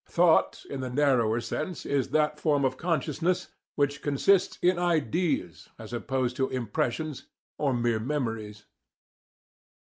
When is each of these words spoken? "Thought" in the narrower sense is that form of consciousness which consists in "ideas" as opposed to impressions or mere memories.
"Thought" 0.09 0.63
in 0.67 0.79
the 0.79 0.89
narrower 0.89 1.39
sense 1.41 1.85
is 1.85 2.07
that 2.09 2.39
form 2.39 2.65
of 2.65 2.75
consciousness 2.75 3.49
which 3.75 4.01
consists 4.01 4.57
in 4.59 4.79
"ideas" 4.79 5.69
as 5.77 5.93
opposed 5.93 6.35
to 6.37 6.49
impressions 6.49 7.27
or 7.59 7.71
mere 7.71 7.99
memories. 7.99 8.65